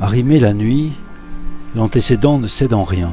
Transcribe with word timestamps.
Arrimé 0.00 0.38
la 0.38 0.54
nuit, 0.54 0.92
l'antécédent 1.74 2.38
ne 2.38 2.46
cède 2.46 2.72
en 2.72 2.84
rien. 2.84 3.12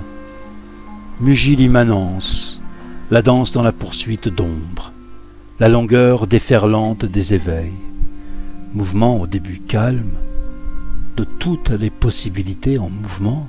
Mugit 1.19 1.55
l'immanence, 1.55 2.61
la 3.09 3.23
danse 3.23 3.51
dans 3.51 3.63
la 3.63 3.71
poursuite 3.71 4.29
d'ombre, 4.29 4.91
la 5.59 5.67
longueur 5.67 6.27
déferlante 6.27 7.03
des 7.03 7.33
éveils, 7.33 7.73
mouvement 8.75 9.19
au 9.19 9.25
début 9.25 9.61
calme, 9.67 10.11
de 11.17 11.23
toutes 11.23 11.71
les 11.71 11.89
possibilités 11.89 12.77
en 12.77 12.89
mouvement. 12.89 13.47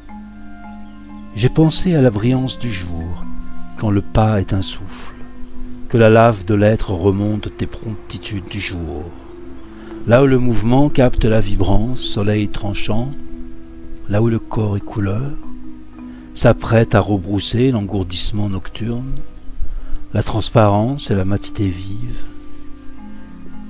J'ai 1.34 1.50
pensé 1.50 1.94
à 1.94 2.00
la 2.00 2.11
brillance 2.11 2.58
du 2.58 2.71
jour, 2.71 3.22
quand 3.76 3.90
le 3.90 4.00
pas 4.00 4.40
est 4.40 4.54
un 4.54 4.62
souffle, 4.62 5.14
que 5.90 5.98
la 5.98 6.08
lave 6.08 6.46
de 6.46 6.54
l'être 6.54 6.93
remonte 6.93 7.50
des 7.58 7.66
promptitudes 7.66 8.48
du 8.48 8.61
jour. 8.62 9.04
Là 10.07 10.22
où 10.22 10.26
le 10.26 10.39
mouvement 10.39 10.89
capte 10.89 11.26
la 11.26 11.40
vibrance, 11.40 12.00
soleil 12.00 12.48
tranchant, 12.48 13.11
là 14.08 14.22
où 14.22 14.28
le 14.28 14.38
corps 14.38 14.76
est 14.76 14.80
couleur, 14.84 15.32
s'apprête 16.34 16.94
à 16.94 17.00
rebrousser 17.00 17.70
l'engourdissement 17.70 18.48
nocturne, 18.48 19.14
la 20.14 20.22
transparence 20.22 21.10
et 21.10 21.14
la 21.14 21.24
matité 21.24 21.68
vive. 21.68 22.24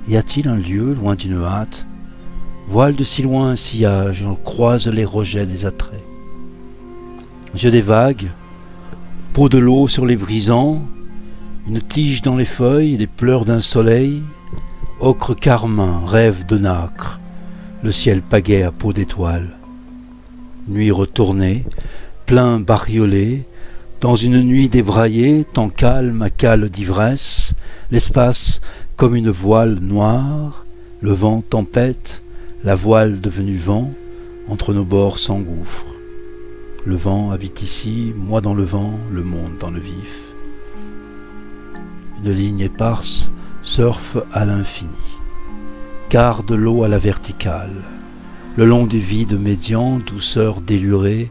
Y 0.07 0.17
a-t-il 0.17 0.47
un 0.47 0.55
lieu 0.55 0.93
loin 0.93 1.15
d'une 1.15 1.41
hâte 1.41 1.85
Voile 2.69 2.95
de 2.95 3.03
si 3.03 3.21
loin 3.21 3.49
un 3.49 3.55
sillage, 3.55 4.25
on 4.25 4.35
croise 4.35 4.87
les 4.87 5.05
rejets 5.05 5.45
des 5.45 5.65
attraits. 5.65 6.03
J'ai 7.55 7.71
des 7.71 7.81
vagues, 7.81 8.29
peau 9.33 9.49
de 9.49 9.57
l'eau 9.57 9.87
sur 9.87 10.05
les 10.05 10.17
brisants, 10.17 10.81
une 11.67 11.81
tige 11.81 12.21
dans 12.21 12.35
les 12.35 12.45
feuilles, 12.45 12.97
les 12.97 13.07
pleurs 13.07 13.45
d'un 13.45 13.59
soleil, 13.59 14.21
ocre 14.99 15.35
carmin, 15.35 16.05
rêve 16.05 16.45
de 16.45 16.57
nacre, 16.57 17.19
le 17.83 17.91
ciel 17.91 18.21
pagaie 18.21 18.63
à 18.63 18.71
peau 18.71 18.93
d'étoile. 18.93 19.56
Nuit 20.67 20.91
retournée, 20.91 21.63
plein 22.25 22.59
bariolé, 22.59 23.43
dans 24.01 24.15
une 24.15 24.41
nuit 24.41 24.67
débraillée, 24.67 25.45
tant 25.45 25.69
calme 25.69 26.21
à 26.21 26.29
cale 26.29 26.69
d'ivresse, 26.69 27.53
l'espace 27.89 28.61
comme 28.97 29.15
une 29.15 29.29
voile 29.29 29.79
noire, 29.79 30.65
le 31.01 31.11
vent 31.11 31.41
tempête, 31.41 32.21
la 32.63 32.75
voile 32.75 33.21
devenue 33.21 33.55
vent, 33.55 33.91
entre 34.49 34.73
nos 34.73 34.83
bords 34.83 35.19
s'engouffre. 35.19 35.85
Le 36.85 36.95
vent 36.95 37.31
habite 37.31 37.61
ici, 37.61 38.13
moi 38.17 38.41
dans 38.41 38.53
le 38.53 38.63
vent, 38.63 38.99
le 39.11 39.23
monde 39.23 39.57
dans 39.59 39.71
le 39.71 39.79
vif. 39.79 40.33
Une 42.23 42.31
ligne 42.31 42.61
éparse 42.61 43.31
surfe 43.61 44.17
à 44.33 44.43
l'infini, 44.43 44.91
quart 46.09 46.43
de 46.43 46.55
l'eau 46.55 46.83
à 46.83 46.87
la 46.87 46.97
verticale, 46.97 47.83
le 48.57 48.65
long 48.65 48.87
du 48.87 48.97
vide 48.97 49.39
médian, 49.39 49.99
douceur 49.99 50.61
délurée, 50.61 51.29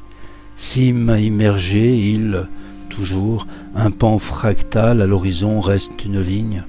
cime 0.55 1.17
immergée, 1.19 1.99
île, 1.99 2.47
toujours, 2.89 3.49
un 3.75 3.91
pan 3.91 4.21
fractal, 4.21 5.03
à 5.03 5.07
l'horizon 5.07 5.61
reste 5.61 6.05
une 6.05 6.21
ligne, 6.21 6.63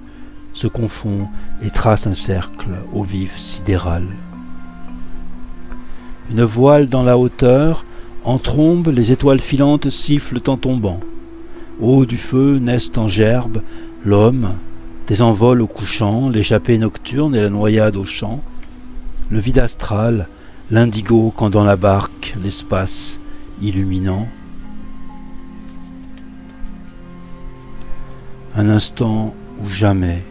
se 0.54 0.66
confond 0.66 1.28
et 1.64 1.70
trace 1.70 2.08
un 2.08 2.16
cercle 2.16 2.70
au 2.92 3.04
vif 3.04 3.38
sidéral. 3.38 4.04
Une 6.32 6.44
voile 6.44 6.88
dans 6.88 7.04
la 7.04 7.20
hauteur, 7.20 7.86
en 8.24 8.40
trombe, 8.40 8.88
les 8.88 9.12
étoiles 9.12 9.40
filantes 9.40 9.92
sifflent 9.92 10.42
en 10.48 10.58
tombant. 10.58 11.02
Haut 11.80 12.08
du 12.08 12.18
feu 12.18 12.58
naissent 12.58 12.98
en 12.98 13.08
gerbe 13.08 13.62
l'homme, 14.04 14.54
des 15.06 15.22
envols 15.22 15.62
au 15.62 15.68
couchant, 15.68 16.30
l'échappée 16.30 16.80
nocturne 16.80 17.36
et 17.36 17.42
la 17.42 17.52
noyade 17.52 17.96
au 17.96 18.06
champ, 18.06 18.42
le 19.30 19.40
vide 19.40 19.60
astral, 19.60 20.28
l'indigo 20.70 21.34
quand 21.36 21.50
dans 21.50 21.64
la 21.64 21.76
barque 21.78 22.36
l'espace 22.44 23.20
illuminant. 23.62 24.28
Un 28.56 28.70
instant 28.70 29.34
ou 29.64 29.70
jamais, 29.70 30.24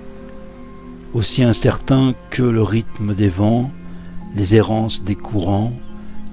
aussi 1.14 1.42
incertain 1.42 2.14
que 2.30 2.42
le 2.42 2.62
rythme 2.62 3.14
des 3.14 3.28
vents, 3.28 3.70
les 4.34 4.56
errances 4.56 5.02
des 5.02 5.14
courants, 5.14 5.72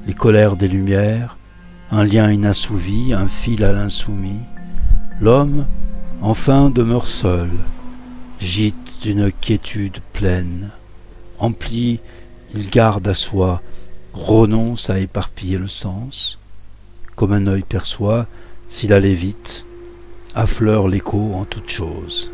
les 0.05 0.13
colères 0.13 0.57
des 0.57 0.67
lumières, 0.67 1.37
un 1.91 2.03
lien 2.03 2.31
inassouvi, 2.31 3.13
un 3.13 3.27
fil 3.27 3.63
à 3.63 3.71
l'insoumis, 3.71 4.39
l'homme 5.21 5.65
enfin 6.21 6.69
demeure 6.69 7.05
seul, 7.05 7.49
gîte 8.39 8.99
d'une 9.01 9.31
quiétude 9.31 9.99
pleine. 10.13 10.71
Empli, 11.39 11.99
il 12.53 12.69
garde 12.69 13.07
à 13.07 13.13
soi, 13.13 13.61
renonce 14.13 14.89
à 14.89 14.99
éparpiller 14.99 15.57
le 15.57 15.67
sens, 15.67 16.39
comme 17.15 17.33
un 17.33 17.47
œil 17.47 17.63
perçoit, 17.63 18.27
s'il 18.69 18.93
allait 18.93 19.13
vite, 19.13 19.65
affleure 20.35 20.87
l'écho 20.87 21.33
en 21.33 21.45
toute 21.45 21.69
chose. 21.69 22.31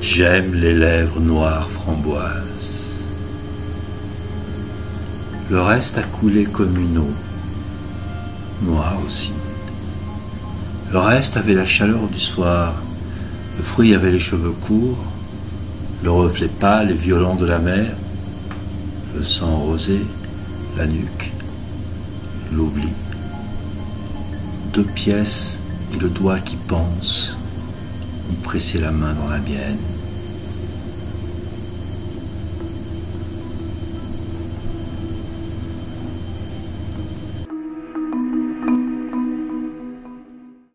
J'aime 0.00 0.54
les 0.54 0.74
lèvres 0.74 1.20
noires 1.20 1.70
framboises. 1.70 2.89
Le 5.50 5.60
reste 5.60 5.98
a 5.98 6.02
coulé 6.02 6.44
comme 6.44 6.76
une 6.76 6.98
eau, 6.98 7.10
noire 8.62 8.96
aussi. 9.04 9.32
Le 10.92 10.98
reste 10.98 11.36
avait 11.36 11.54
la 11.54 11.64
chaleur 11.64 12.06
du 12.06 12.20
soir. 12.20 12.74
Le 13.56 13.64
fruit 13.64 13.92
avait 13.92 14.12
les 14.12 14.20
cheveux 14.20 14.52
courts, 14.52 15.02
le 16.04 16.10
reflet 16.12 16.46
pâle 16.46 16.92
et 16.92 16.94
violent 16.94 17.34
de 17.34 17.46
la 17.46 17.58
mer, 17.58 17.96
le 19.16 19.24
sang 19.24 19.56
rosé, 19.56 20.00
la 20.78 20.86
nuque, 20.86 21.32
l'oubli. 22.52 22.88
Deux 24.72 24.84
pièces 24.84 25.58
et 25.92 25.98
le 25.98 26.10
doigt 26.10 26.38
qui 26.38 26.56
pense 26.68 27.36
ont 28.30 28.40
pressé 28.44 28.78
la 28.78 28.92
main 28.92 29.14
dans 29.14 29.28
la 29.28 29.38
mienne. 29.38 29.78